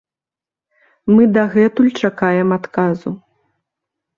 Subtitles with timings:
[1.13, 3.09] Мы дагэтуль чакаем адказу.